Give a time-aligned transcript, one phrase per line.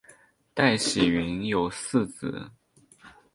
[0.55, 2.49] 戴喜云有四子。